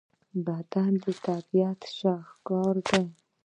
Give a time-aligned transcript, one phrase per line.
[0.45, 3.05] بدن د طبیعت شاهکار دی.